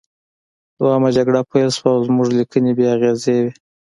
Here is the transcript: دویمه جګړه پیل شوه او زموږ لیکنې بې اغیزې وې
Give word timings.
دویمه 0.77 1.09
جګړه 1.17 1.41
پیل 1.51 1.69
شوه 1.77 1.89
او 1.95 1.99
زموږ 2.07 2.27
لیکنې 2.39 2.71
بې 2.77 2.85
اغیزې 2.95 3.37
وې 3.43 3.51